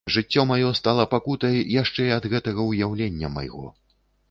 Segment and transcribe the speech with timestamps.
[0.13, 3.73] Жыццё маё стала пакутай яшчэ і ад гэтага ўяўлення майго.